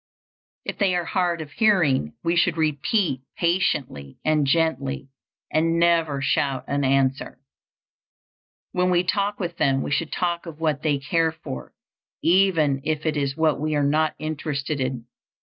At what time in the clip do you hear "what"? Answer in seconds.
10.59-10.81, 13.37-13.59